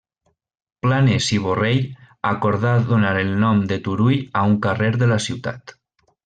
Planes 0.85 1.27
i 1.35 1.37
Borrell, 1.43 1.83
acordà 2.31 2.71
donar 2.93 3.13
el 3.25 3.31
nom 3.47 3.61
de 3.73 3.79
Turull 3.89 4.19
a 4.41 4.47
un 4.53 4.57
carrer 4.65 4.91
de 4.97 5.11
la 5.13 5.21
ciutat. 5.29 5.77